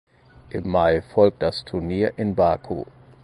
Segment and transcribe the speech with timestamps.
[0.49, 2.85] Im Mai folgt das Turnier in Baku.